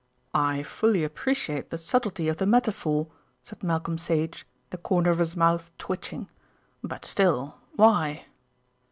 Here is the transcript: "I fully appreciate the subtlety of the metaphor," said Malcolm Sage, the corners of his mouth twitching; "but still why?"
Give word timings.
"I 0.33 0.63
fully 0.63 1.03
appreciate 1.03 1.69
the 1.69 1.77
subtlety 1.77 2.27
of 2.27 2.37
the 2.37 2.47
metaphor," 2.47 3.05
said 3.43 3.61
Malcolm 3.61 3.99
Sage, 3.99 4.47
the 4.71 4.79
corners 4.79 5.13
of 5.13 5.19
his 5.19 5.35
mouth 5.35 5.69
twitching; 5.77 6.27
"but 6.83 7.05
still 7.05 7.59
why?" 7.75 8.25